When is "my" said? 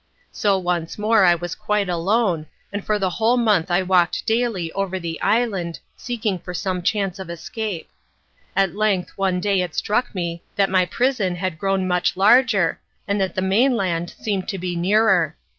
10.71-10.87